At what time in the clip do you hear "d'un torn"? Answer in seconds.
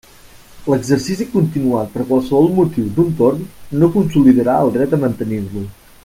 2.95-3.45